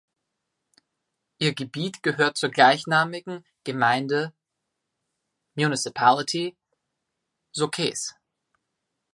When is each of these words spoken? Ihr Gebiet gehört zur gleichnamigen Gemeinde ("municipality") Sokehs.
Ihr 1.37 1.53
Gebiet 1.53 2.01
gehört 2.01 2.35
zur 2.35 2.49
gleichnamigen 2.49 3.45
Gemeinde 3.63 4.33
("municipality") 5.53 6.57
Sokehs. 7.51 8.15